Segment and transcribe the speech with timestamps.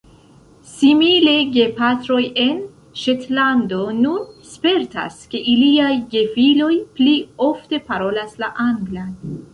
[0.75, 2.55] Simile, gepatroj en
[3.03, 7.15] Ŝetlando nun spertas, ke iliaj gefiloj pli
[7.51, 9.15] ofte parolas la anglan.